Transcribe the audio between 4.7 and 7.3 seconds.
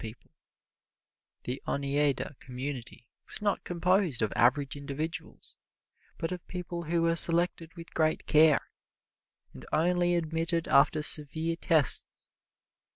individuals, but of people who were